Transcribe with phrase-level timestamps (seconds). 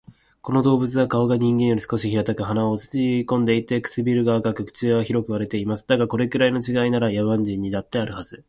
[0.41, 2.97] この動物は顔が人間より少し平たく、鼻は落ち
[3.29, 5.85] 込んでいて、唇が厚く、口は広く割れています。
[5.87, 8.39] だが、これくらいの違いなら、野蛮人にだってあるはず